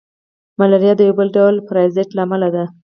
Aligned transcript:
ملاریا 0.59 0.93
د 0.97 1.01
یو 1.07 1.15
ډول 1.35 1.55
پرازیت 1.67 2.09
له 2.13 2.21
امله 2.25 2.47
ده 2.55 2.65